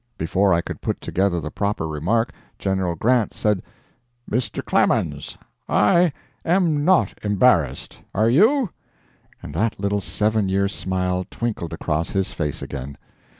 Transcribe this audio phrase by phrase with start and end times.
[0.17, 3.61] Before I could put together the proper remark, General Grant said
[4.27, 4.65] "Mr.
[4.65, 5.37] Clemens,
[5.69, 6.11] I
[6.43, 7.99] am not embarrassed.
[8.15, 8.71] Are you?"
[9.43, 12.97] and that little seven year smile twinkled across his face again.